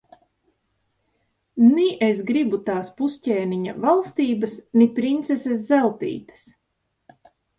[1.73, 6.49] Ni es gribu tās pusķēniņa valstības, ni princeses Zeltītes.